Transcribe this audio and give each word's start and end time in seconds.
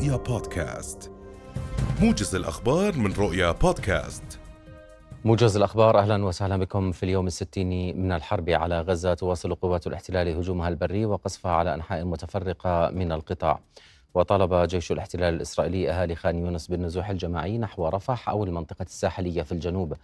رؤيا 0.00 0.16
بودكاست. 0.16 1.12
موجز 2.00 2.34
الأخبار 2.34 2.96
من 2.96 3.12
رؤيا 3.12 3.52
بودكاست. 3.52 4.40
موجز 5.24 5.56
الأخبار 5.56 5.98
أهلا 5.98 6.24
وسهلا 6.24 6.56
بكم 6.56 6.92
في 6.92 7.02
اليوم 7.02 7.26
الستين 7.26 8.02
من 8.02 8.12
الحرب 8.12 8.50
على 8.50 8.80
غزة 8.80 9.14
تواصل 9.14 9.54
قوات 9.54 9.86
الاحتلال 9.86 10.28
هجومها 10.28 10.68
البري 10.68 11.06
وقصفها 11.06 11.52
على 11.52 11.74
أنحاء 11.74 12.04
متفرقة 12.04 12.90
من 12.90 13.12
القطاع. 13.12 13.60
وطالب 14.14 14.54
جيش 14.54 14.92
الاحتلال 14.92 15.34
الإسرائيلي 15.34 15.90
أهالي 15.90 16.14
خان 16.14 16.38
يونس 16.38 16.66
بالنزوح 16.66 17.10
الجماعي 17.10 17.58
نحو 17.58 17.88
رفح 17.88 18.28
أو 18.28 18.44
المنطقة 18.44 18.82
الساحلية 18.82 19.42
في 19.42 19.52
الجنوب. 19.52 19.94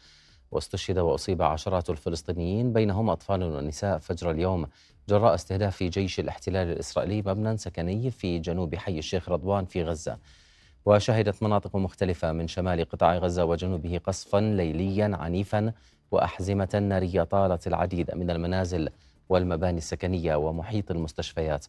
واستشهد 0.51 0.99
وأصيب 0.99 1.43
عشرات 1.43 1.91
الفلسطينيين 1.91 2.73
بينهم 2.73 3.11
أطفال 3.11 3.43
ونساء 3.43 3.99
فجر 3.99 4.31
اليوم. 4.31 4.67
جراء 5.09 5.35
استهداف 5.35 5.83
جيش 5.83 6.21
الاحتلال 6.21 6.73
الإسرائيلي 6.73 7.23
مبنى 7.23 7.57
سكني 7.57 8.11
في 8.11 8.39
جنوب 8.39 8.75
حي 8.75 8.99
الشيخ 8.99 9.29
رضوان 9.29 9.65
في 9.65 9.85
غزة. 9.85 10.19
وشهدت 10.87 11.43
مناطق 11.43 11.77
مختلفة 11.77 12.33
من 12.33 12.49
شمال 12.49 12.89
قطاع 12.89 13.17
غزة 13.17 13.45
وجنوبه 13.45 14.01
قصفا 14.05 14.41
ليليا 14.41 15.11
عنيفا 15.15 15.73
وأحزمة 16.11 16.83
نارية 16.89 17.23
طالت 17.23 17.67
العديد 17.67 18.15
من 18.15 18.31
المنازل 18.31 18.89
والمباني 19.29 19.79
السكنية 19.79 20.37
ومحيط 20.37 20.91
المستشفيات. 20.91 21.67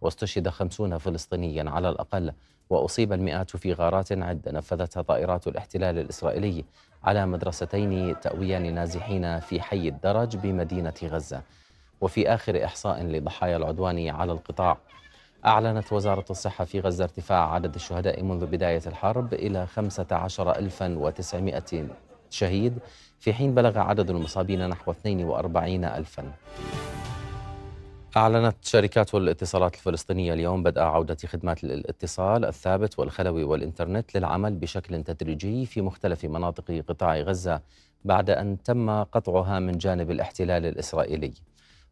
واستشهد 0.00 0.48
خمسون 0.48 0.98
فلسطينيا 0.98 1.70
على 1.70 1.88
الأقل. 1.88 2.32
وأصيب 2.70 3.12
المئات 3.12 3.56
في 3.56 3.72
غارات 3.72 4.12
عدة 4.12 4.52
نفذتها 4.52 5.02
طائرات 5.02 5.48
الاحتلال 5.48 5.98
الإسرائيلي 5.98 6.64
على 7.04 7.26
مدرستين 7.26 8.20
تأويان 8.20 8.74
نازحين 8.74 9.40
في 9.40 9.60
حي 9.60 9.88
الدرج 9.88 10.36
بمدينة 10.36 10.94
غزة. 11.04 11.42
وفي 12.00 12.28
آخر 12.34 12.64
إحصاء 12.64 13.02
لضحايا 13.02 13.56
العدوان 13.56 14.08
على 14.08 14.32
القطاع 14.32 14.78
أعلنت 15.46 15.92
وزارة 15.92 16.24
الصحة 16.30 16.64
في 16.64 16.80
غزة 16.80 17.04
ارتفاع 17.04 17.54
عدد 17.54 17.74
الشهداء 17.74 18.22
منذ 18.22 18.46
بداية 18.46 18.82
الحرب 18.86 19.34
إلى 19.34 19.66
15900 19.66 21.62
شهيد 22.30 22.78
في 23.20 23.32
حين 23.32 23.54
بلغ 23.54 23.78
عدد 23.78 24.10
المصابين 24.10 24.68
نحو 24.68 24.90
42 24.90 25.84
ألفاً. 25.84 26.32
أعلنت 28.16 28.56
شركات 28.62 29.14
الاتصالات 29.14 29.74
الفلسطينية 29.74 30.32
اليوم 30.32 30.62
بدء 30.62 30.80
عودة 30.80 31.16
خدمات 31.26 31.64
الاتصال 31.64 32.44
الثابت 32.44 32.98
والخلوي 32.98 33.44
والإنترنت 33.44 34.16
للعمل 34.16 34.54
بشكل 34.54 35.02
تدريجي 35.04 35.66
في 35.66 35.80
مختلف 35.80 36.24
مناطق 36.24 36.84
قطاع 36.88 37.16
غزة 37.16 37.60
بعد 38.04 38.30
أن 38.30 38.62
تم 38.62 39.02
قطعها 39.02 39.58
من 39.58 39.78
جانب 39.78 40.10
الاحتلال 40.10 40.66
الإسرائيلي. 40.66 41.32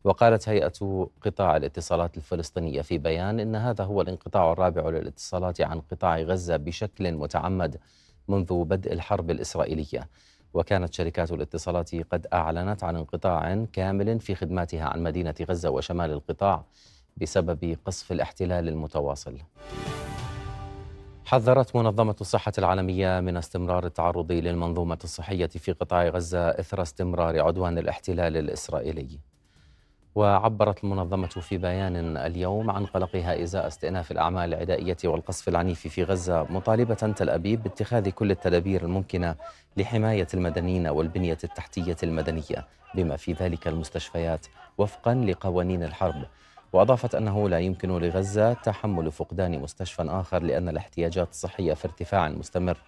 وقالت 0.04 0.48
هيئة 0.48 1.08
قطاع 1.22 1.56
الاتصالات 1.56 2.16
الفلسطينية 2.16 2.82
في 2.82 2.98
بيان 2.98 3.40
إن 3.40 3.56
هذا 3.56 3.84
هو 3.84 4.00
الانقطاع 4.00 4.52
الرابع 4.52 4.88
للاتصالات 4.88 5.60
عن 5.60 5.80
قطاع 5.80 6.20
غزة 6.20 6.56
بشكل 6.56 7.12
متعمد 7.12 7.76
منذ 8.28 8.64
بدء 8.64 8.92
الحرب 8.92 9.30
الإسرائيلية. 9.30 10.08
وكانت 10.54 10.94
شركات 10.94 11.32
الاتصالات 11.32 11.94
قد 11.94 12.26
أعلنت 12.32 12.84
عن 12.84 12.96
انقطاع 12.96 13.64
كامل 13.72 14.20
في 14.20 14.34
خدماتها 14.34 14.84
عن 14.84 15.02
مدينة 15.02 15.34
غزة 15.48 15.70
وشمال 15.70 16.10
القطاع 16.10 16.64
بسبب 17.16 17.76
قصف 17.84 18.12
الاحتلال 18.12 18.68
المتواصل. 18.68 19.38
حذرت 21.26 21.76
منظمة 21.76 22.16
الصحة 22.20 22.52
العالمية 22.58 23.20
من 23.20 23.36
استمرار 23.36 23.86
التعرض 23.86 24.32
للمنظومة 24.32 24.98
الصحية 25.04 25.46
في 25.46 25.72
قطاع 25.72 26.08
غزة 26.08 26.48
إثر 26.48 26.82
استمرار 26.82 27.40
عدوان 27.40 27.78
الاحتلال 27.78 28.36
الإسرائيلي. 28.36 29.18
وعبرت 30.14 30.84
المنظمة 30.84 31.26
في 31.26 31.58
بيان 31.58 32.16
اليوم 32.16 32.70
عن 32.70 32.86
قلقها 32.86 33.42
إزاء 33.42 33.66
استئناف 33.66 34.10
الأعمال 34.10 34.54
العدائية 34.54 34.96
والقصف 35.04 35.48
العنيف 35.48 35.88
في 35.88 36.04
غزة 36.04 36.46
مطالبة 36.50 36.94
تل 36.94 37.30
أبيب 37.30 37.62
باتخاذ 37.62 38.10
كل 38.10 38.30
التدابير 38.30 38.82
الممكنة 38.84 39.34
لحماية 39.76 40.26
المدنيين 40.34 40.86
والبنية 40.86 41.38
التحتية 41.44 41.96
المدنية 42.02 42.66
بما 42.94 43.16
في 43.16 43.32
ذلك 43.32 43.68
المستشفيات 43.68 44.46
وفقا 44.78 45.14
لقوانين 45.14 45.82
الحرب. 45.82 46.24
وأضافت 46.72 47.14
أنه 47.14 47.48
لا 47.48 47.58
يمكن 47.58 47.88
لغزة 47.88 48.52
تحمل 48.52 49.12
فقدان 49.12 49.58
مستشفى 49.60 50.02
آخر 50.02 50.42
لأن 50.42 50.68
الاحتياجات 50.68 51.30
الصحية 51.30 51.74
في 51.74 51.84
ارتفاع 51.84 52.28
مستمر. 52.28 52.78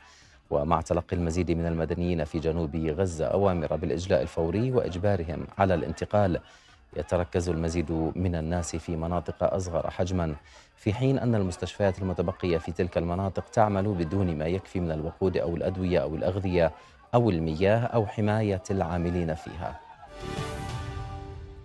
ومع 0.51 0.81
تلقي 0.81 1.17
المزيد 1.17 1.51
من 1.51 1.67
المدنيين 1.67 2.25
في 2.25 2.39
جنوب 2.39 2.77
غزة 2.77 3.27
أوامر 3.27 3.77
بالإجلاء 3.77 4.23
الفوري 4.23 4.73
وإجبارهم 4.73 5.47
على 5.59 5.75
الانتقال 5.75 6.41
يتركز 6.97 7.49
المزيد 7.49 7.93
من 8.17 8.35
الناس 8.35 8.77
في 8.77 8.97
مناطق 8.97 9.55
أصغر 9.55 9.91
حجما 9.91 10.37
في 10.77 10.93
حين 10.93 11.19
أن 11.19 11.35
المستشفيات 11.35 11.99
المتبقية 11.99 12.59
في 12.59 12.73
تلك 12.73 12.99
المناطق 12.99 13.45
تعمل 13.49 13.95
بدون 13.95 14.39
ما 14.39 14.47
يكفي 14.47 14.81
من 14.81 14.91
الوقود 14.91 15.37
أو 15.37 15.57
الأدوية 15.57 15.99
أو 15.99 16.15
الأغذية 16.15 16.73
أو 17.15 17.31
المياه 17.31 17.79
أو 17.79 18.07
حماية 18.07 18.63
العاملين 18.71 19.35
فيها. 19.35 19.81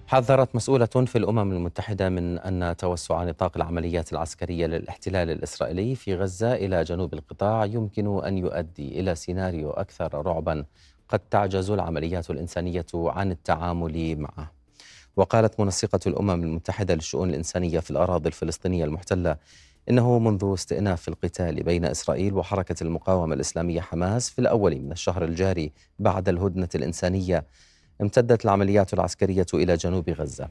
حذرت 0.07 0.55
مسؤولة 0.55 0.85
في 0.85 1.17
الأمم 1.17 1.51
المتحدة 1.51 2.09
من 2.09 2.39
أن 2.39 2.75
توسع 2.77 3.23
نطاق 3.23 3.51
العمليات 3.55 4.13
العسكرية 4.13 4.65
للاحتلال 4.65 5.29
الإسرائيلي 5.29 5.95
في 5.95 6.15
غزة 6.15 6.53
إلى 6.53 6.83
جنوب 6.83 7.13
القطاع 7.13 7.65
يمكن 7.65 8.25
أن 8.25 8.37
يؤدي 8.37 8.99
إلى 8.99 9.15
سيناريو 9.15 9.71
أكثر 9.71 10.25
رعبا 10.25 10.65
قد 11.09 11.19
تعجز 11.19 11.71
العمليات 11.71 12.29
الإنسانية 12.29 12.85
عن 12.93 13.31
التعامل 13.31 14.19
معه. 14.19 14.60
وقالت 15.21 15.59
منسقة 15.59 15.99
الأمم 16.07 16.43
المتحدة 16.43 16.93
للشؤون 16.95 17.29
الإنسانية 17.29 17.79
في 17.79 17.91
الأراضي 17.91 18.27
الفلسطينية 18.27 18.85
المحتلة 18.85 19.35
إنه 19.89 20.19
منذ 20.19 20.53
استئناف 20.53 21.07
القتال 21.07 21.63
بين 21.63 21.85
إسرائيل 21.85 22.33
وحركة 22.33 22.75
المقاومة 22.83 23.33
الإسلامية 23.33 23.81
حماس 23.81 24.29
في 24.29 24.39
الأول 24.39 24.75
من 24.79 24.91
الشهر 24.91 25.23
الجاري 25.23 25.71
بعد 25.99 26.29
الهدنة 26.29 26.69
الإنسانية 26.75 27.45
امتدت 28.01 28.45
العمليات 28.45 28.93
العسكرية 28.93 29.45
إلى 29.53 29.75
جنوب 29.75 30.09
غزة. 30.09 30.49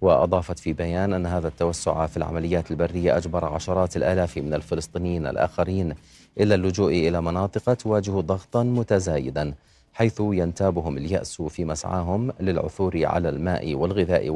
وأضافت 0.00 0.58
في 0.58 0.72
بيان 0.72 1.12
أن 1.12 1.26
هذا 1.26 1.48
التوسع 1.48 2.06
في 2.06 2.16
العمليات 2.16 2.70
البرية 2.70 3.16
أجبر 3.16 3.44
عشرات 3.44 3.96
الآلاف 3.96 4.38
من 4.38 4.54
الفلسطينيين 4.54 5.26
الآخرين 5.26 5.94
إلى 6.40 6.54
اللجوء 6.54 6.92
إلى 6.92 7.22
مناطق 7.22 7.74
تواجه 7.74 8.10
ضغطا 8.20 8.62
متزايدا. 8.62 9.54
حيث 9.92 10.20
ينتابهم 10.20 10.96
اليأس 10.96 11.42
في 11.42 11.64
مسعاهم 11.64 12.32
للعثور 12.40 13.06
على 13.06 13.28
الماء 13.28 13.74
والغذاء 13.74 14.30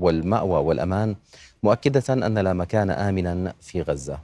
والمأوى 0.00 0.64
والأمان 0.64 1.16
مؤكدة 1.62 2.26
أن 2.26 2.38
لا 2.38 2.52
مكان 2.52 2.90
آمنا 2.90 3.54
في 3.60 3.82
غزة. 3.82 4.18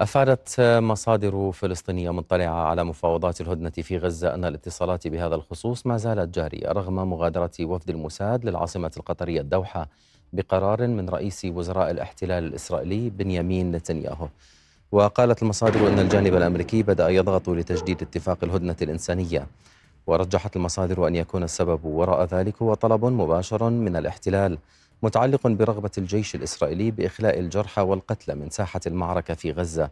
أفادت 0.00 0.54
مصادر 0.60 1.52
فلسطينية 1.52 2.10
مطلعة 2.10 2.54
على 2.54 2.84
مفاوضات 2.84 3.40
الهدنة 3.40 3.70
في 3.70 3.98
غزة 3.98 4.34
أن 4.34 4.44
الاتصالات 4.44 5.08
بهذا 5.08 5.34
الخصوص 5.34 5.86
ما 5.86 5.96
زالت 5.96 6.34
جارية 6.34 6.72
رغم 6.72 6.94
مغادرة 6.94 7.50
وفد 7.60 7.90
الموساد 7.90 8.44
للعاصمة 8.44 8.92
القطرية 8.96 9.40
الدوحة 9.40 9.88
بقرار 10.32 10.86
من 10.86 11.08
رئيس 11.08 11.44
وزراء 11.44 11.90
الاحتلال 11.90 12.44
الإسرائيلي 12.44 13.10
بنيامين 13.10 13.72
نتنياهو. 13.72 14.28
وقالت 14.92 15.42
المصادر 15.42 15.88
أن 15.88 15.98
الجانب 15.98 16.34
الأمريكي 16.34 16.82
بدأ 16.82 17.08
يضغط 17.08 17.48
لتجديد 17.48 18.02
اتفاق 18.02 18.38
الهدنة 18.44 18.76
الإنسانية 18.82 19.46
ورجحت 20.06 20.56
المصادر 20.56 21.06
أن 21.06 21.16
يكون 21.16 21.42
السبب 21.42 21.84
وراء 21.84 22.24
ذلك 22.24 22.62
هو 22.62 22.74
طلب 22.74 23.04
مباشر 23.04 23.70
من 23.70 23.96
الاحتلال 23.96 24.58
متعلق 25.02 25.46
برغبة 25.46 25.90
الجيش 25.98 26.34
الإسرائيلي 26.34 26.90
بإخلاء 26.90 27.38
الجرحى 27.38 27.82
والقتلى 27.82 28.34
من 28.34 28.50
ساحة 28.50 28.80
المعركة 28.86 29.34
في 29.34 29.52
غزة. 29.52 29.90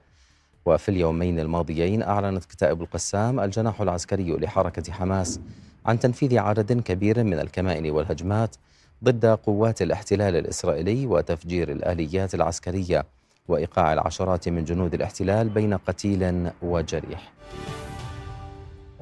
وفي 0.66 0.88
اليومين 0.88 1.40
الماضيين 1.40 2.02
أعلنت 2.02 2.44
كتائب 2.44 2.82
القسام 2.82 3.40
الجناح 3.40 3.80
العسكري 3.80 4.36
لحركة 4.36 4.92
حماس 4.92 5.40
عن 5.86 5.98
تنفيذ 5.98 6.38
عدد 6.38 6.80
كبير 6.80 7.24
من 7.24 7.38
الكمائن 7.38 7.90
والهجمات 7.90 8.56
ضد 9.04 9.26
قوات 9.26 9.82
الاحتلال 9.82 10.36
الإسرائيلي 10.36 11.06
وتفجير 11.06 11.72
الآليات 11.72 12.34
العسكرية. 12.34 13.06
وإيقاع 13.48 13.93
العشرات 13.93 14.48
من 14.48 14.65
جنود 14.65 14.95
الاحتلال 14.95 15.48
بين 15.48 15.75
قتيل 15.75 16.51
وجريح. 16.63 17.33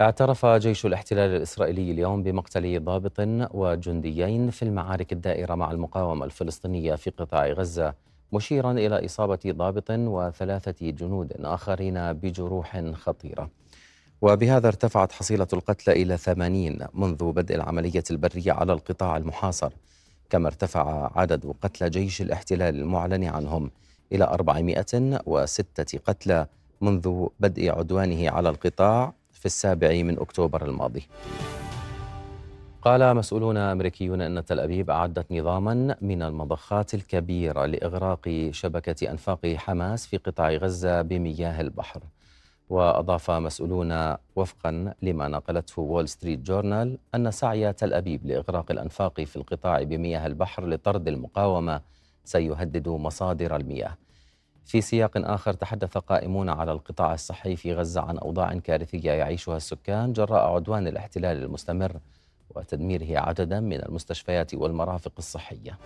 اعترف 0.01 0.47
جيش 0.47 0.87
الاحتلال 0.87 1.37
الإسرائيلي 1.37 1.91
اليوم 1.91 2.23
بمقتل 2.23 2.85
ضابط 2.85 3.21
وجنديين 3.55 4.51
في 4.51 4.63
المعارك 4.63 5.13
الدائرة 5.13 5.55
مع 5.55 5.71
المقاومة 5.71 6.25
الفلسطينية 6.25 6.95
في 6.95 7.11
قطاع 7.11 7.47
غزة 7.47 7.95
مشيرا 8.33 8.73
إلى 8.73 9.05
إصابة 9.05 9.39
ضابط 9.47 9.91
وثلاثة 9.91 10.91
جنود 10.91 11.33
آخرين 11.41 12.13
بجروح 12.13 12.81
خطيرة. 12.95 13.51
وبهذا 14.23 14.69
ارتفعت 14.69 15.13
حصيلة 15.13 15.47
القتلى 15.53 16.03
إلى 16.03 16.17
ثمانين 16.17 16.87
منذ 16.95 17.33
بدء 17.33 17.55
العملية 17.55 18.05
البرية 18.11 18.53
على 18.53 18.73
القطاع 18.73 19.17
المحاصر 19.17 19.73
كما 20.31 20.47
ارتفع 20.47 21.11
عدد 21.17 21.55
قتلى 21.63 21.91
جيش 21.91 22.23
الاحتلال 22.23 22.81
المعلن 22.81 23.25
عنهم 23.25 23.71
إلى 24.15 24.25
406 24.25 25.99
قتلى 26.07 26.47
منذ 26.81 27.27
بدء 27.41 27.79
عدوانه 27.79 28.31
على 28.31 28.49
القطاع 28.49 29.15
في 29.33 29.47
السابع 29.47 30.03
من 30.03 30.19
أكتوبر 30.19 30.65
الماضي. 30.65 31.03
قال 32.83 33.17
مسؤولون 33.17 33.57
أمريكيون 33.57 34.21
أن 34.21 34.45
تل 34.45 34.61
أبيب 34.61 34.91
أعدت 34.91 35.33
نظاما 35.33 35.97
من 36.01 36.23
المضخات 36.23 36.95
الكبيرة 36.95 37.67
لإغراق 37.67 38.49
شبكة 38.51 39.11
أنفاق 39.11 39.55
حماس 39.57 40.07
في 40.07 40.17
قطاع 40.17 40.51
غزة 40.51 41.03
بمياه 41.03 41.61
البحر. 41.61 42.01
وأضاف 42.71 43.31
مسؤولون 43.31 44.17
وفقا 44.37 44.95
لما 45.03 45.29
نقلته 45.29 45.83
وول 45.83 46.09
ستريت 46.09 46.39
جورنال 46.39 46.99
أن 47.15 47.31
سعي 47.31 47.73
تل 47.73 47.93
أبيب 47.95 48.27
لإغراق 48.27 48.71
الأنفاق 48.71 49.21
في 49.21 49.37
القطاع 49.37 49.83
بمياه 49.83 50.27
البحر 50.27 50.67
لطرد 50.67 51.09
المقاومة 51.09 51.81
سيهدد 52.25 52.89
مصادر 52.89 53.57
المياه. 53.57 53.97
في 54.65 54.81
سياق 54.81 55.11
آخر 55.17 55.53
تحدث 55.53 55.99
قائمون 55.99 56.49
على 56.49 56.73
القطاع 56.73 57.15
الصحي 57.15 57.57
في 57.57 57.75
غزة 57.75 58.01
عن 58.01 58.19
أوضاع 58.19 58.59
كارثية 58.59 59.11
يعيشها 59.13 59.57
السكان 59.57 60.13
جراء 60.13 60.55
عدوان 60.55 60.87
الاحتلال 60.87 61.43
المستمر 61.43 62.01
وتدميره 62.51 63.19
عددا 63.19 63.61
من 63.61 63.85
المستشفيات 63.85 64.55
والمرافق 64.55 65.13
الصحية. 65.19 65.79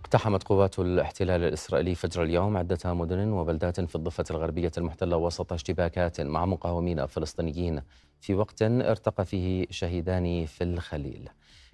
اقتحمت 0.00 0.42
قوات 0.42 0.78
الاحتلال 0.78 1.42
الإسرائيلي 1.42 1.94
فجر 1.94 2.22
اليوم 2.22 2.56
عدة 2.56 2.94
مدن 2.94 3.28
وبلدات 3.28 3.80
في 3.80 3.96
الضفة 3.96 4.24
الغربية 4.30 4.70
المحتلة 4.78 5.16
وسط 5.16 5.52
اشتباكات 5.52 6.20
مع 6.20 6.46
مقاومين 6.46 7.06
فلسطينيين. 7.06 7.82
في 8.20 8.34
وقت 8.34 8.62
ارتقى 8.62 9.24
فيه 9.24 9.66
شهيدان 9.70 10.46
في 10.46 10.64
الخليل. 10.64 11.28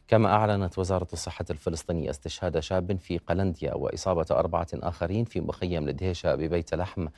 كما 0.09 0.29
أعلنت 0.29 0.79
وزارة 0.79 1.09
الصحة 1.13 1.45
الفلسطينية 1.51 2.11
استشهاد 2.11 2.59
شاب 2.59 2.99
في 2.99 3.19
قلنديا 3.19 3.75
وإصابة 3.75 4.27
أربعة 4.31 4.67
آخرين 4.75 5.25
في 5.25 5.41
مخيم 5.41 5.89
لدهيشة 5.89 6.35
ببيت 6.35 6.75
لحم 6.75 7.09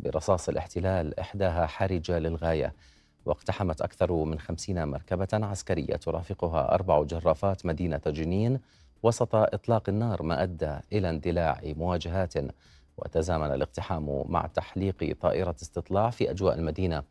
برصاص 0.00 0.48
الاحتلال 0.48 1.20
إحداها 1.20 1.66
حرجة 1.66 2.18
للغاية. 2.18 2.74
واقتحمت 3.24 3.80
أكثر 3.80 4.12
من 4.12 4.38
خمسين 4.38 4.88
مركبة 4.88 5.28
عسكرية 5.32 5.96
ترافقها 5.96 6.74
أربع 6.74 7.02
جرافات 7.02 7.66
مدينة 7.66 8.00
جنين 8.06 8.60
وسط 9.02 9.34
إطلاق 9.34 9.88
النار 9.88 10.22
ما 10.22 10.42
أدى 10.42 10.78
إلى 10.92 11.10
اندلاع 11.10 11.60
مواجهات. 11.64 12.34
وتزامن 12.96 13.54
الاقتحام 13.54 14.24
مع 14.28 14.46
تحليق 14.46 15.16
طائرة 15.20 15.56
استطلاع 15.62 16.10
في 16.10 16.30
أجواء 16.30 16.54
المدينة 16.54 17.02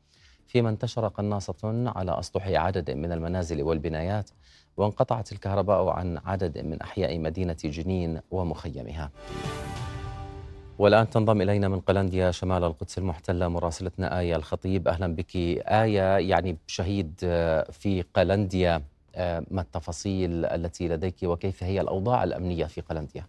فيما 0.48 0.70
انتشر 0.70 1.08
قناصة 1.08 1.92
على 1.96 2.20
أسطح 2.20 2.48
عدد 2.48 2.92
من 2.92 3.12
المنازل 3.12 3.64
والبنايات 3.64 4.30
وانقطعت 4.78 5.32
الكهرباء 5.32 5.90
عن 5.90 6.20
عدد 6.26 6.58
من 6.58 6.82
أحياء 6.82 7.20
مدينة 7.20 7.58
جنين 7.64 8.20
ومخيمها. 8.32 9.12
والآن 10.80 11.10
تنضم 11.10 11.42
إلينا 11.42 11.68
من 11.68 11.80
قلنديا 11.80 12.32
شمال 12.32 12.64
القدس 12.64 12.98
المحتلة 12.98 13.48
مراسلتنا 13.48 14.20
آية 14.20 14.36
الخطيب. 14.36 14.88
أهلا 14.88 15.16
بك. 15.16 15.36
آية 15.36 16.18
يعني 16.18 16.58
شهيد 16.68 17.14
في 17.72 18.04
قلنديا 18.14 18.82
ما 19.52 19.62
التفاصيل 19.62 20.46
التي 20.46 20.88
لديك 20.88 21.24
وكيف 21.24 21.64
هي 21.64 21.82
الأوضاع 21.82 22.24
الأمنية 22.24 22.66
في 22.66 22.82
قلنديا؟ 22.82 23.26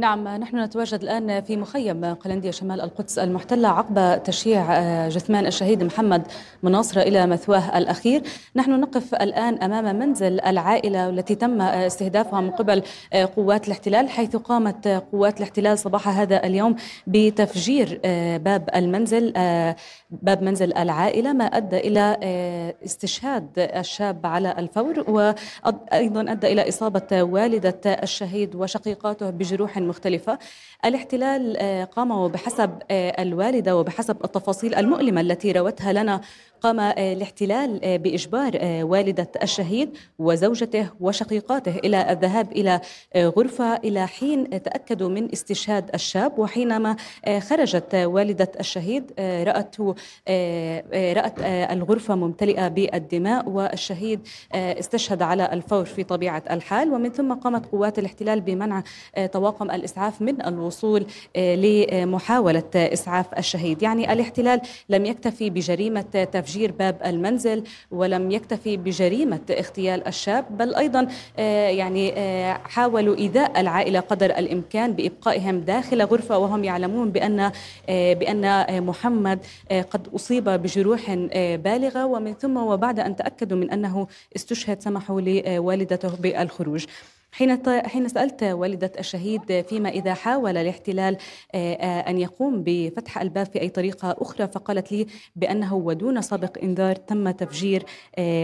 نعم 0.00 0.28
نحن 0.28 0.56
نتواجد 0.58 1.02
الآن 1.02 1.40
في 1.40 1.56
مخيم 1.56 2.14
قلنديا 2.14 2.50
شمال 2.50 2.80
القدس 2.80 3.18
المحتلة 3.18 3.68
عقب 3.68 4.22
تشييع 4.22 4.78
آه، 4.78 5.08
جثمان 5.08 5.46
الشهيد 5.46 5.84
محمد 5.84 6.22
مناصرة 6.62 7.02
إلى 7.02 7.26
مثواه 7.26 7.78
الأخير. 7.78 8.22
نحن 8.56 8.80
نقف 8.80 9.14
الآن 9.14 9.62
أمام 9.62 9.98
منزل 9.98 10.40
العائلة 10.40 11.08
التي 11.08 11.34
تم 11.34 11.60
استهدافها 11.62 12.40
من 12.40 12.50
قبل 12.50 12.82
آه، 13.12 13.24
قوات 13.36 13.66
الاحتلال 13.66 14.08
حيث 14.08 14.36
قامت 14.36 14.88
قوات 14.88 15.36
الاحتلال 15.36 15.78
صباح 15.78 16.08
هذا 16.08 16.46
اليوم 16.46 16.76
بتفجير 17.06 18.00
آه، 18.04 18.36
باب 18.36 18.68
المنزل 18.74 19.32
باب 20.10 20.42
منزل 20.42 20.76
العائلة 20.76 21.32
ما 21.32 21.44
أدى 21.44 21.76
إلى 21.76 22.16
استشهاد 22.84 23.48
الشاب 23.58 24.26
على 24.26 24.54
الفور 24.58 25.04
وأيضا 25.10 26.32
أدى 26.32 26.52
إلى 26.52 26.68
إصابة 26.68 27.22
والدة 27.22 27.80
الشهيد 27.86 28.54
وشقيقاته 28.54 29.30
بجروح 29.30 29.76
مختلفة. 29.90 30.38
الاحتلال 30.84 31.56
آه، 31.56 31.84
قام 31.84 32.28
بحسب 32.28 32.70
آه، 32.90 33.22
الوالدة 33.22 33.76
وبحسب 33.76 34.16
التفاصيل 34.24 34.74
المؤلمة 34.74 35.20
التي 35.20 35.52
روتها 35.52 35.92
لنا 35.92 36.20
قام 36.60 36.80
آه، 36.80 37.12
الاحتلال 37.12 37.98
بإجبار 37.98 38.52
آه، 38.56 38.84
والدة 38.84 39.30
الشهيد 39.42 39.96
وزوجته 40.18 40.88
وشقيقاته 41.00 41.76
إلى 41.76 42.12
الذهاب 42.12 42.52
إلى 42.52 42.80
غرفة 43.16 43.76
إلى 43.76 44.06
حين 44.06 44.62
تأكدوا 44.62 45.08
من 45.08 45.32
استشهاد 45.32 45.90
الشاب 45.94 46.38
وحينما 46.38 46.96
خرجت 47.38 47.94
والدة 47.94 48.52
الشهيد 48.60 49.12
راته 49.20 49.94
رأت 51.18 51.34
الغرفة 51.72 52.14
ممتلئة 52.14 52.68
بالدماء 52.68 53.48
والشهيد 53.48 54.20
استشهد 54.54 55.22
على 55.22 55.52
الفور 55.52 55.84
في 55.84 56.04
طبيعة 56.04 56.42
الحال. 56.50 56.92
ومن 56.92 57.12
ثم 57.12 57.32
قامت 57.32 57.66
قوات 57.66 57.98
الاحتلال 57.98 58.40
بمنع 58.40 58.82
طواقم 59.32 59.69
الإسعاف 59.70 60.22
من 60.22 60.46
الوصول 60.46 61.06
لمحاولة 61.36 62.70
إسعاف 62.74 63.38
الشهيد. 63.38 63.82
يعني 63.82 64.12
الاحتلال 64.12 64.60
لم 64.88 65.06
يكتفي 65.06 65.50
بجريمة 65.50 66.00
تفجير 66.32 66.72
باب 66.72 66.96
المنزل 67.06 67.64
ولم 67.90 68.30
يكتفي 68.30 68.76
بجريمة 68.76 69.40
اغتيال 69.50 70.06
الشاب 70.06 70.58
بل 70.58 70.74
أيضا 70.74 71.08
آه، 71.38 71.68
يعني 71.68 72.12
آه، 72.16 72.52
حاولوا 72.52 73.16
إيذاء 73.16 73.60
العائلة 73.60 74.00
قدر 74.00 74.26
الإمكان 74.26 74.92
بإبقائهم 74.92 75.60
داخل 75.60 76.02
غرفة 76.02 76.38
وهم 76.38 76.64
يعلمون 76.64 77.10
بأن 77.10 77.52
آه، 77.88 78.12
بأن 78.14 78.84
محمد 78.86 79.38
قد 79.90 80.08
أصيب 80.14 80.44
بجروح 80.44 81.14
بالغة. 81.34 82.04
ومن 82.06 82.34
ثم 82.34 82.56
وبعد 82.56 83.00
أن 83.00 83.16
تأكدوا 83.16 83.58
من 83.58 83.70
أنه 83.70 84.06
استشهد 84.36 84.82
سمحوا 84.82 85.20
لوالدته 85.20 86.16
بالخروج. 86.16 86.86
حين 87.32 87.58
حين 87.86 88.08
سألت 88.08 88.42
والدة 88.42 88.92
الشهيد 88.98 89.64
فيما 89.68 89.88
إذا 89.88 90.14
حاول 90.14 90.56
الاحتلال 90.56 91.16
أن 92.08 92.18
يقوم 92.18 92.62
بفتح 92.66 93.18
الباب 93.20 93.46
في 93.46 93.60
أي 93.60 93.68
طريقة 93.68 94.16
أخرى 94.18 94.48
فقالت 94.48 94.92
لي 94.92 95.06
بأنه 95.36 95.74
ودون 95.74 96.22
سابق 96.22 96.58
إنذار 96.62 96.94
تم 96.96 97.30
تفجير 97.30 97.84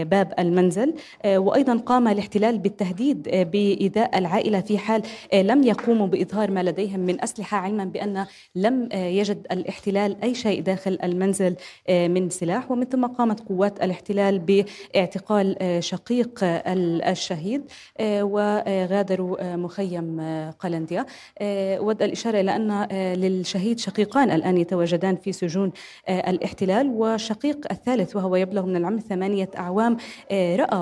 باب 0.03 0.33
المنزل 0.39 0.93
وأيضا 1.25 1.77
قام 1.77 2.07
الاحتلال 2.07 2.57
بالتهديد 2.59 3.29
بإيذاء 3.29 4.17
العائلة 4.17 4.61
في 4.61 4.77
حال 4.77 5.01
لم 5.33 5.63
يقوموا 5.63 6.07
بإظهار 6.07 6.51
ما 6.51 6.63
لديهم 6.63 6.99
من 6.99 7.23
أسلحة 7.23 7.57
علما 7.57 7.85
بأن 7.85 8.25
لم 8.55 8.89
يجد 8.93 9.47
الاحتلال 9.51 10.23
أي 10.23 10.35
شيء 10.35 10.61
داخل 10.61 10.97
المنزل 11.03 11.55
من 11.89 12.29
سلاح 12.29 12.71
ومن 12.71 12.85
ثم 12.85 13.05
قامت 13.05 13.47
قوات 13.49 13.83
الاحتلال 13.83 14.39
باعتقال 14.39 15.57
شقيق 15.79 16.39
الشهيد 16.43 17.61
و 18.01 18.39
غادروا 18.85 19.53
آه، 19.53 19.55
مخيم 19.55 20.19
آه، 20.19 20.49
قلنديا. 20.49 21.05
آه، 21.39 21.79
ود 21.79 22.01
الإشارة 22.03 22.39
إلى 22.39 22.55
أن 22.55 22.87
للشهيد 23.13 23.79
شقيقان 23.79 24.31
الآن 24.31 24.57
يتواجدان 24.57 25.15
في 25.15 25.31
سجون 25.31 25.71
الاحتلال. 26.09 26.89
وشقيق 26.89 27.67
الثالث 27.71 28.15
وهو 28.15 28.35
يبلغ 28.35 28.65
من 28.65 28.75
العمر 28.75 28.99
ثمانية 28.99 29.49
أعوام 29.57 29.97
رأى 30.31 30.81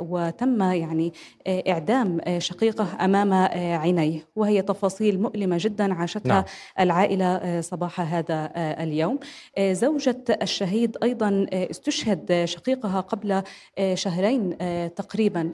وتم 0.00 0.62
يعني 0.62 1.12
إعدام 1.48 2.20
شقيقه 2.38 2.86
أمام 3.00 3.32
عينيه. 3.32 4.26
وهي 4.36 4.62
تفاصيل 4.62 5.20
مؤلمة 5.20 5.56
جدا 5.60 5.94
عاشتها 5.94 6.28
نعم. 6.28 6.44
العائلة 6.80 7.60
صباح 7.60 8.00
هذا 8.14 8.50
اليوم. 8.56 9.18
زوجة 9.60 10.24
الشهيد 10.42 10.96
أيضا 11.02 11.46
استشهد 11.52 12.44
شقيقها 12.44 13.00
قبل 13.00 13.42
شهرين 13.94 14.56
تقريبا. 14.94 15.52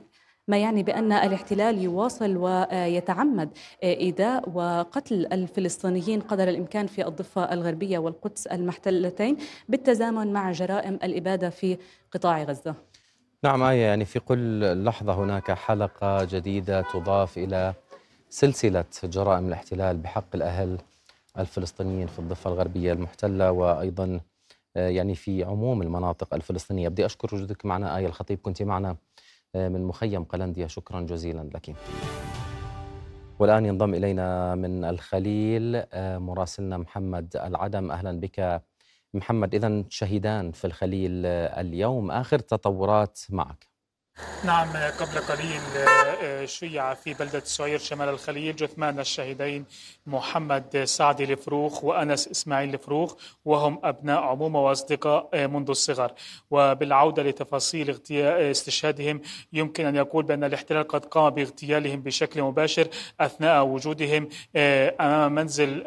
ما 0.48 0.58
يعني 0.58 0.82
بأن 0.82 1.12
الاحتلال 1.12 1.78
يواصل 1.82 2.36
ويتعمد 2.36 3.48
إيذاء 3.82 4.50
وقتل 4.50 5.26
الفلسطينيين 5.32 6.20
قدر 6.20 6.48
الإمكان 6.48 6.86
في 6.86 7.06
الضفة 7.06 7.52
الغربية 7.52 7.98
والقدس 7.98 8.46
المحتلتين 8.46 9.36
بالتزامن 9.68 10.32
مع 10.32 10.52
جرائم 10.52 10.94
الإبادة 10.94 11.50
في 11.50 11.78
قطاع 12.12 12.42
غزة. 12.42 12.74
نعم 13.44 13.62
آية 13.62 13.82
يعني 13.82 14.04
في 14.04 14.20
كل 14.20 14.84
لحظة 14.84 15.12
هناك 15.12 15.50
حلقة 15.50 16.24
جديدة 16.24 16.80
تضاف 16.82 17.38
إلى 17.38 17.74
سلسلة 18.30 18.84
جرائم 19.04 19.46
الاحتلال 19.48 19.96
بحق 19.96 20.34
الأهل 20.34 20.78
الفلسطينيين 21.38 22.06
في 22.06 22.18
الضفة 22.18 22.50
الغربية 22.50 22.92
المحتلة 22.92 23.52
وأيضا 23.52 24.20
يعني 24.74 25.14
في 25.14 25.44
عموم 25.44 25.82
المناطق 25.82 26.34
الفلسطينية. 26.34 26.88
بدي 26.88 27.06
أشكر 27.06 27.34
وجودك 27.34 27.66
معنا 27.66 27.96
آية 27.96 28.06
الخطيب 28.06 28.38
كنت 28.42 28.62
معنا 28.62 28.90
آه، 28.90 28.96
من 29.54 29.84
مخيم 29.84 30.24
قلنديا. 30.24 30.66
شكرا 30.66 31.00
جزيلا 31.00 31.50
لك. 31.54 31.76
والآن 33.38 33.66
ينضم 33.66 33.94
إلينا 33.94 34.54
من 34.54 34.84
الخليل 34.84 35.76
آه، 35.76 36.18
مراسلنا 36.18 36.78
محمد 36.78 37.36
العدم. 37.36 37.90
أهلا 37.90 38.20
بك. 38.20 38.62
محمد 39.14 39.54
إذا 39.54 39.84
شهيدان 39.88 40.52
في 40.52 40.64
الخليل 40.66 41.26
آه، 41.26 41.60
اليوم. 41.60 42.10
آخر 42.10 42.38
تطورات 42.38 43.20
معك. 43.30 43.66
نعم 44.44 44.68
قبل 45.00 45.18
قليل 45.18 45.60
آه، 46.22 46.44
شيع 46.44 46.94
في 46.94 47.14
بلدة 47.14 47.42
سعير 47.44 47.78
شمال 47.78 48.08
الخليل 48.08 48.56
جثمان 48.56 49.00
الشهيدين 49.00 49.64
محمد 50.06 50.82
سعد 50.84 51.20
الفروخ 51.20 51.84
وأنس 51.84 52.28
إسماعيل 52.28 52.75
الفروخ 52.75 53.14
وهم 53.44 53.80
أبناء 53.84 54.22
عمومة 54.22 54.60
وأصدقاء 54.60 55.28
آه، 55.34 55.46
منذ 55.46 55.70
الصغر. 55.70 56.12
وبالعودة 56.50 57.22
لتفاصيل 57.22 58.00
استشهادهم 58.10 59.20
يمكن 59.52 59.87
أن 59.87 59.96
يقول 59.96 60.25
بأن 60.25 60.44
الاحتلال 60.44 60.88
قد 60.88 61.04
قام 61.04 61.30
باغتيالهم 61.30 62.00
بشكل 62.00 62.42
مباشر 62.42 62.88
أثناء 63.20 63.64
وجودهم 63.64 64.28
آه، 64.56 64.94
أمام 65.00 65.34
منزل 65.34 65.84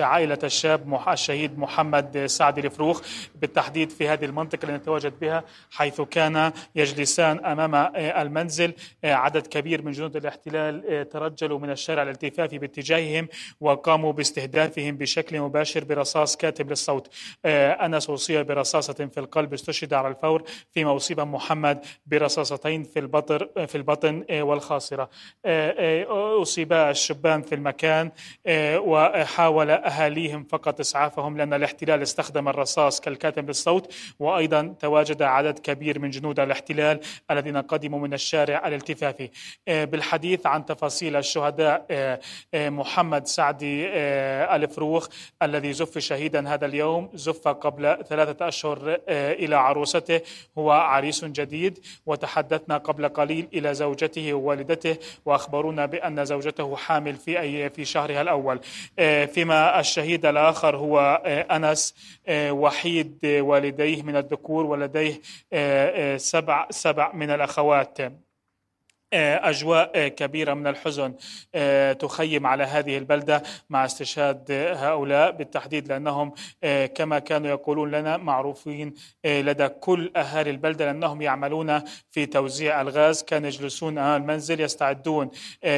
عائلة 0.00 0.38
الشاب 0.44 1.00
الشهيد 1.08 1.58
محمد 1.58 2.26
سعد 2.26 2.58
الفروخ. 2.58 3.02
بالتحديد 3.34 3.90
في 3.90 4.08
هذه 4.08 4.24
المنطقة 4.24 4.64
التي 4.64 4.72
نتواجد 4.76 5.20
بها 5.20 5.44
حيث 5.70 6.00
كان 6.00 6.52
يجلسان 6.74 7.44
أمام 7.44 7.65
أمام 7.66 7.92
آه، 7.96 8.22
المنزل 8.22 8.72
آه، 9.04 9.14
عدد 9.14 9.46
كبير 9.46 9.82
من 9.82 9.92
جنود 9.92 10.16
الاحتلال 10.16 10.84
آه، 10.88 11.02
ترجلوا 11.02 11.58
من 11.58 11.70
الشارع 11.70 12.02
الالتفافي 12.02 12.58
باتجاههم 12.58 13.28
وقاموا 13.60 14.12
باستهدافهم 14.12 14.96
بشكل 14.96 15.40
مباشر 15.40 15.84
برصاص 15.84 16.36
كاتب 16.36 16.70
للصوت. 16.70 17.08
أنس 17.44 18.10
أصيب 18.10 18.46
برصاصة 18.46 19.08
في 19.14 19.20
القلب 19.20 19.52
استشهد 19.52 19.94
على 19.94 20.08
الفور 20.08 20.42
فيما 20.74 20.96
أصيب 20.96 21.20
محمد 21.20 21.84
برصاصتين 22.06 22.82
في 22.82 22.98
البطر 22.98 23.66
في 23.66 23.74
البطن 23.74 24.24
والخاصرة. 24.30 25.10
أصيب 26.42 26.72
الشبان 26.72 27.42
في 27.42 27.54
المكان 27.54 28.10
وحاول 28.78 29.70
أهاليهم 29.70 30.44
فقط 30.44 30.80
إسعافهم 30.80 31.36
لأن 31.36 31.54
الاحتلال 31.54 32.02
استخدم 32.02 32.48
الرصاص 32.48 33.00
كالكاتب 33.00 33.48
للصوت. 33.48 33.94
وأيضا 34.18 34.74
تواجد 34.80 35.22
عدد 35.22 35.58
كبير 35.58 35.98
من 35.98 36.10
جنود 36.10 36.40
الاحتلال 36.40 37.00
الذين 37.30 37.55
الذين 37.56 37.68
قدموا 37.68 37.98
من 37.98 38.14
الشارع 38.14 38.68
الالتفافي 38.68 39.30
آه، 39.68 39.84
بالحديث 39.84 40.46
عن 40.46 40.66
تفاصيل 40.66 41.16
الشهداء 41.16 41.86
آه، 41.90 42.20
آه، 42.54 42.68
محمد 42.68 43.26
سعدي 43.26 43.86
الفروخ 44.56 45.08
الذي 45.42 45.72
زف 45.72 45.98
شهيدا 45.98 46.48
هذا 46.48 46.66
اليوم 46.66 47.10
زف 47.14 47.48
قبل 47.48 47.98
ثلاثة 48.08 48.48
أشهر 48.48 48.98
إلى 49.08 49.56
عروسته 49.56 50.20
هو 50.58 50.70
عريس 50.70 51.24
جديد 51.24 51.78
وتحدثنا 52.06 52.78
قبل 52.78 53.08
قليل 53.08 53.48
إلى 53.54 53.74
زوجته 53.74 54.34
ووالدته 54.34 54.96
وأخبرونا 55.24 55.86
بأن 55.86 56.24
زوجته 56.24 56.76
حامل 56.76 57.14
في 57.14 57.40
أي 57.40 57.70
في 57.70 57.84
شهرها 57.84 58.22
الأول. 58.22 58.60
فيما 59.26 59.80
الشهيد 59.80 60.26
الآخر 60.26 60.76
هو 60.76 60.98
أنس 61.50 61.94
وحيد 62.30 63.18
والديه 63.24 64.02
من 64.02 64.16
الذكور 64.16 64.66
ولديه 64.66 65.20
سبع 66.16 66.66
سبع 66.70 67.12
من 67.12 67.30
الأخوات 67.46 67.98
أجواء 69.12 69.90
آه، 69.94 70.08
كبيرة 70.08 70.54
من 70.54 70.66
الحزن 70.66 71.14
آه، 71.54 71.92
تخيم 71.92 72.46
على 72.46 72.64
هذه 72.64 72.98
البلدة 72.98 73.42
مع 73.70 73.84
استشهاد 73.84 74.52
هؤلاء 74.76 75.30
بالتحديد 75.30 75.88
لأنهم 75.88 76.32
كما 76.94 77.18
كانوا 77.18 77.50
يقولون 77.50 77.90
لنا 77.90 78.16
معروفين 78.16 78.94
لدى 79.24 79.68
كل 79.68 80.12
أهالي 80.16 80.50
البلدة 80.50 80.84
لأنهم 80.84 81.22
يعملون 81.22 81.82
في 82.10 82.26
توزيع 82.26 82.80
الغاز 82.80 83.22
كانوا 83.22 83.48
يجلسون 83.48 83.98
أمام 83.98 84.22
المنزل 84.22 84.60
يستعدون 84.60 85.30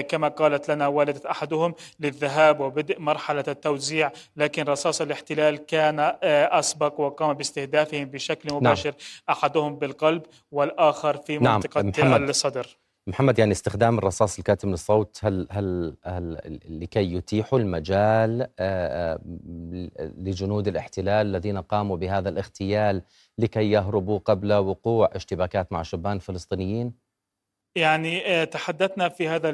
كما 0.09 0.29
قالت 0.29 0.71
لنا 0.71 0.87
والدة 0.87 1.31
أحدهم 1.31 1.75
للذهاب 2.01 2.61
وبدء 2.61 3.01
مرحلة 3.01 3.45
التوزيع 3.49 4.13
لكن 4.37 4.65
رصاص 4.65 5.01
الاحتلال 5.01 5.67
كان 5.67 6.15
أسبق 6.23 7.01
وقام 7.01 7.33
باستهدافهم 7.33 8.05
بشكل 8.05 8.49
نعم. 8.49 8.59
مباشر 8.59 8.91
نعم. 8.91 8.99
أحدهم 9.31 9.77
بالقلب 9.77 10.23
والآخر 10.53 11.17
في 11.17 11.39
نعم. 11.39 11.55
منطقة 11.55 11.83
نعم. 11.83 12.25
الصدر 12.25 12.77
محمد 13.09 13.39
يعني 13.39 13.53
استخدام 13.53 13.99
الرصاص 13.99 14.39
الكاتم 14.39 14.71
للصوت 14.71 15.19
هل 15.23 15.47
هل 15.51 15.97
هل 16.05 16.61
لكي 16.69 17.15
يتيحوا 17.15 17.59
المجال 17.59 18.43
آه، 18.43 18.49
آه، 18.59 19.21
لجنود 19.99 20.69
الاحتلال 20.69 21.27
الذين 21.27 21.59
قاموا 21.59 21.97
بهذا 21.97 22.29
الاغتيال 22.29 23.03
لكي 23.39 23.71
يهربوا 23.71 24.19
قبل 24.19 24.53
وقوع 24.53 25.11
اشتباكات 25.13 25.73
مع 25.73 25.83
شبان 25.83 26.19
فلسطينيين؟ 26.19 27.08
يعني 27.79 28.27
آه، 28.27 28.45
تحدثنا 28.45 29.09
في 29.09 29.29
هذا 29.29 29.51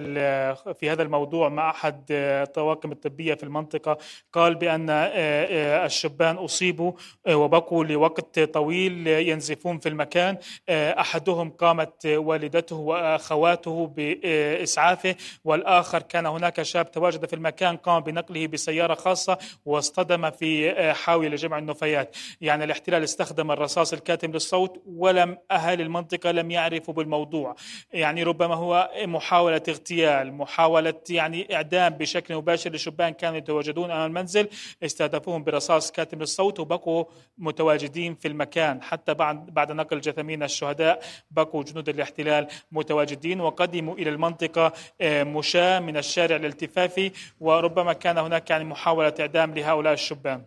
في 0.54 0.90
هذا 0.90 1.02
الموضوع 1.02 1.48
مع 1.48 1.70
أحد 1.70 2.04
آه، 2.10 2.42
الطواقم 2.42 2.92
الطبية 2.92 3.34
في 3.34 3.42
المنطقة. 3.42 3.98
قال 4.32 4.54
بأن 4.54 4.86
آه، 4.90 5.86
الشبان 5.86 6.36
أصيبوا 6.36 6.92
وبقوا 7.28 7.84
لوقت 7.84 8.40
طويل 8.40 9.06
ينزفون 9.06 9.78
في 9.78 9.88
المكان. 9.88 10.36
أحدهم 10.70 11.50
قامت 11.50 12.06
والدته 12.06 12.76
وأخواته 12.76 13.86
بإسعافه 13.96 15.14
والآخر 15.44 16.02
كان 16.02 16.26
هناك 16.26 16.62
شاب 16.62 16.90
تواجد 16.90 17.26
في 17.26 17.36
المكان 17.36 17.76
قام 17.76 18.02
بنقله 18.02 18.46
بسيارة 18.46 18.94
خاصة 18.94 19.38
واصطدم 19.64 20.30
في 20.30 20.74
حاوي 20.94 21.28
لجمع 21.28 21.58
النفايات. 21.58 22.16
يعني 22.40 22.64
الاحتلال 22.64 23.04
استخدم 23.04 23.50
الرصاص 23.50 23.92
الكاتم 23.92 24.32
للصوت 24.32 24.82
ولم 24.86 25.38
أهالي 25.50 25.82
المنطقة 25.82 26.30
لم 26.30 26.50
يعرفوا 26.50 26.94
بالموضوع. 26.94 27.56
يعني 27.92 28.13
يعني 28.14 28.22
ربما 28.22 28.54
هو 28.54 28.90
محاولة 29.04 29.62
اغتيال 29.68 30.32
محاولة 30.32 30.94
يعني 31.10 31.54
إعدام 31.54 31.92
بشكل 31.92 32.36
مباشر 32.36 32.72
لشبان 32.72 33.10
كانوا 33.10 33.38
يتواجدون 33.38 33.90
أمام 33.90 34.06
المنزل 34.06 34.48
استهدفوهم 34.82 35.44
برصاص 35.44 35.92
كاتم 35.92 36.18
للصوت 36.18 36.60
وبقوا 36.60 37.04
متواجدين 37.38 38.14
في 38.14 38.28
المكان. 38.28 38.82
حتى 38.82 39.14
بعد 39.14 39.46
بعد 39.46 39.72
نقل 39.72 40.00
جثمين 40.00 40.42
الشهداء 40.42 41.00
بقوا 41.30 41.62
جنود 41.62 41.88
الاحتلال 41.88 42.46
متواجدين 42.72 43.40
وقدموا 43.40 43.94
إلى 43.94 44.10
المنطقة 44.10 44.72
آه، 45.00 45.22
مشاة 45.22 45.80
من 45.80 45.96
الشارع 45.96 46.36
الالتفافي 46.36 47.12
وربما 47.40 47.92
كان 47.92 48.18
هناك 48.18 48.50
يعني 48.50 48.64
محاولة 48.64 49.14
إعدام 49.20 49.54
لهؤلاء 49.54 49.92
الشبان. 49.92 50.42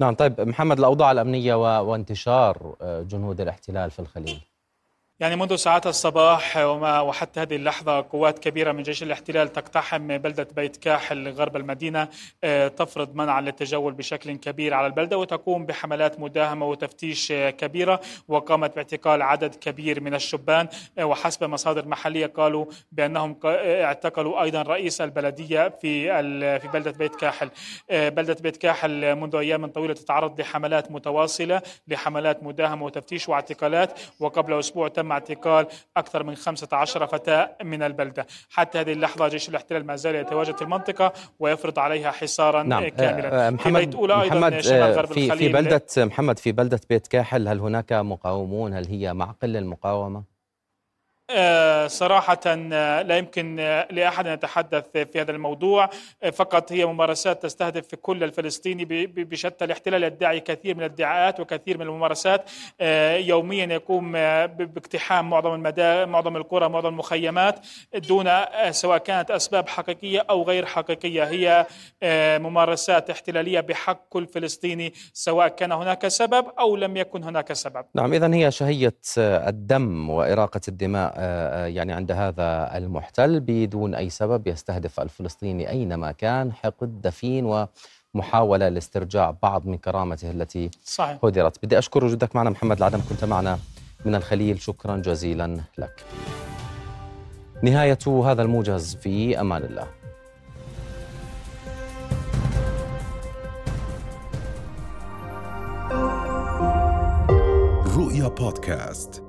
نعم 0.00 0.14
طيب 0.14 0.40
محمد 0.40 0.78
الأوضاع 0.78 1.12
الأمنية 1.12 1.80
وانتشار 1.80 2.76
آه، 2.80 3.02
جنود 3.02 3.40
الاحتلال 3.40 3.90
في 3.90 3.98
الخليل 3.98 4.55
يعني 5.20 5.36
منذ 5.36 5.56
ساعات 5.56 5.86
الصباح 5.86 6.56
وما 6.56 7.00
وحتى 7.00 7.40
هذه 7.40 7.56
اللحظة 7.56 8.00
قوات 8.00 8.38
كبيرة 8.38 8.72
من 8.72 8.82
جيش 8.82 9.02
الاحتلال 9.02 9.52
تقتحم 9.52 10.18
بلدة 10.18 10.48
بيت 10.56 10.76
كاحل 10.76 11.28
غرب 11.28 11.56
المدينة 11.56 12.08
آه، 12.44 12.68
تفرض 12.68 13.14
منعا 13.14 13.40
للتجول 13.40 13.92
بشكل 13.92 14.36
كبير 14.36 14.74
على 14.74 14.86
البلدة 14.86 15.18
وتقوم 15.18 15.66
بحملات 15.66 16.20
مداهمة 16.20 16.66
وتفتيش 16.66 17.32
آه، 17.32 17.50
كبيرة 17.50 18.00
وقامت 18.28 18.74
باعتقال 18.74 19.22
عدد 19.22 19.54
كبير 19.54 20.00
من 20.00 20.14
الشبان 20.14 20.68
آه، 20.98 21.04
وحسب 21.04 21.44
مصادر 21.44 21.88
محلية 21.88 22.26
قالوا 22.26 22.66
بأنهم 22.92 23.36
اعتقلوا 23.44 24.42
أيضا 24.42 24.62
رئيس 24.62 25.00
البلدية 25.00 25.68
في 25.68 26.06
في 26.60 26.68
بلدة 26.68 26.90
بيت 26.90 27.16
كاحل. 27.16 27.50
بلدة 27.90 28.36
بيت 28.40 28.56
كاحل 28.56 29.14
منذ 29.14 29.36
أيام 29.36 29.66
طويلة 29.66 29.94
تتعرض 29.94 30.40
لحملات 30.40 30.90
متواصلة 30.90 31.62
لحملات 31.88 32.42
مداهمة 32.42 32.84
وتفتيش 32.84 33.28
واعتقالات 33.28 34.00
وقبل 34.20 34.58
أسبوع 34.58 34.88
تم 34.88 35.05
تم 35.06 35.12
اعتقال 35.12 35.66
أكثر 35.96 36.22
من 36.22 36.34
15 36.34 37.06
فتاة 37.06 37.56
من 37.62 37.82
البلدة 37.82 38.26
حتى 38.50 38.78
هذه 38.80 38.92
اللحظة 38.92 39.28
جيش 39.28 39.48
الاحتلال 39.48 39.86
ما 39.86 39.96
زال 39.96 40.14
يتواجد 40.14 40.56
في 40.56 40.62
المنطقة 40.62 41.12
ويفرض 41.38 41.78
عليها 41.78 42.10
حصارا 42.10 42.62
نعم. 42.62 42.88
كاملا 42.88 43.46
آه، 43.46 43.50
محمد, 43.50 43.96
محمد 43.96 44.60
شمال 44.60 44.92
غرب 44.92 45.12
في, 45.12 45.36
في 45.36 45.48
بلدة 45.48 45.82
محمد 45.98 46.38
في 46.38 46.52
بلدة 46.52 46.80
بيت 46.90 47.06
كاحل 47.06 47.48
هل 47.48 47.60
هناك 47.60 47.92
مقاومون 47.92 48.74
هل 48.74 48.86
هي 48.86 49.14
معقل 49.14 49.56
المقاومة؟ 49.56 50.35
آه، 51.30 51.86
صراحة 51.86 52.40
آه، 52.46 53.02
لا 53.02 53.18
يمكن 53.18 53.56
آه، 53.60 53.88
لأحد 53.90 54.26
أن 54.26 54.32
يتحدث 54.34 54.84
في 54.92 55.20
هذا 55.20 55.30
الموضوع. 55.30 55.90
فقط 56.32 56.72
هي 56.72 56.86
ممارسات 56.86 57.42
تستهدف 57.42 57.88
في 57.88 57.96
كل 57.96 58.24
الفلسطيني 58.24 59.06
بشتى 59.06 59.64
الاحتلال 59.64 60.02
يدعي 60.04 60.40
كثير 60.40 60.74
من 60.74 60.80
الادعاءات 60.80 61.40
وكثير 61.40 61.78
من 61.78 61.86
الممارسات. 61.86 62.50
يوميا 63.28 63.66
يقوم 63.66 64.12
باقتحام 64.46 65.30
معظم 65.30 65.54
المدى 65.54 66.06
معظم 66.06 66.36
القرى 66.36 66.68
معظم 66.68 66.88
المخيمات 66.88 67.66
دون 67.94 68.30
سواء 68.70 68.98
كانت 68.98 69.30
أسباب 69.30 69.68
حقيقية 69.68 70.24
أو 70.30 70.42
غير 70.42 70.66
حقيقية. 70.66 71.24
هي 71.24 71.66
ممارسات 72.38 73.10
احتلالية 73.10 73.60
بحق 73.60 74.08
كل 74.08 74.26
فلسطيني 74.26 74.92
سواء 75.12 75.48
كان 75.48 75.72
هناك 75.72 76.08
سبب 76.08 76.46
أو 76.58 76.76
لم 76.76 76.96
يكن 76.96 77.24
هناك 77.24 77.52
سبب. 77.52 77.84
نعم 77.94 78.12
إذا 78.12 78.34
هي 78.34 78.50
شهية 78.50 78.96
الدم 79.18 80.10
وإراقة 80.10 80.60
الدماء. 80.68 81.15
يعني 81.66 81.92
عند 81.92 82.12
هذا 82.12 82.76
المحتل 82.76 83.40
بدون 83.40 83.94
أي 83.94 84.10
سبب 84.10 84.46
يستهدف 84.46 85.00
الفلسطيني 85.00 85.70
أينما 85.70 86.12
كان 86.12 86.52
حقد 86.52 87.00
دفين 87.00 87.68
ومحاولة 88.14 88.68
لاسترجاع 88.68 89.34
بعض 89.42 89.66
من 89.66 89.78
كرامته 89.78 90.30
التي 90.30 90.70
صحيح. 90.84 91.18
هدرت 91.24 91.64
بدي 91.64 91.78
أشكر 91.78 92.04
وجودك 92.04 92.36
معنا 92.36 92.50
محمد 92.50 92.76
العدم 92.76 93.00
كنت 93.08 93.24
معنا 93.24 93.58
من 94.04 94.14
الخليل. 94.14 94.60
شكرا 94.60 94.96
جزيلا 94.96 95.60
لك. 95.78 96.04
نهاية 97.62 97.98
هذا 98.24 98.42
الموجز 98.42 98.96
في 98.96 99.40
أمان 99.40 99.62
الله. 99.64 99.86
رؤيا 107.96 108.28
بودكاست. 108.28 109.25